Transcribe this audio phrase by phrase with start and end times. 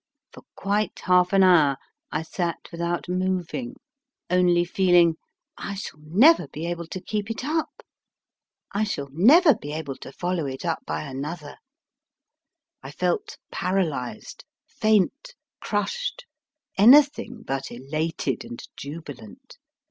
[0.31, 1.77] For quite half an hour
[2.11, 3.75] I sat without moving,
[4.31, 5.17] only feeling,
[5.59, 7.83] I shall never be able to keep it up.
[8.71, 10.83] I shall never be able I TOOK UP THE SATURDAY REVIEW to follow it up
[10.87, 11.57] by another.
[12.81, 16.25] I felt paralysed, faint, crushed,
[16.79, 19.59] anything but elated and jubilant.